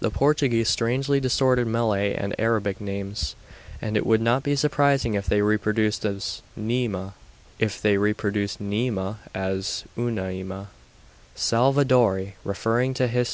The 0.00 0.08
Portuguese 0.10 0.70
strangely 0.70 1.20
distorted 1.20 1.66
Malay 1.66 2.14
and 2.14 2.34
Arabic 2.40 2.80
names, 2.80 3.34
and 3.82 3.98
it 3.98 4.06
would 4.06 4.22
not 4.22 4.42
be 4.42 4.56
surprising 4.56 5.12
if 5.12 5.26
they 5.26 5.42
reproduced 5.42 6.04
'neâma' 6.58 7.12
as 9.34 9.84
'uma 9.98 10.30
ema.' 10.30 10.68
Salvadori, 11.36 12.36
referring 12.44 12.94
to 12.94 13.06
_Hist. 13.08 13.30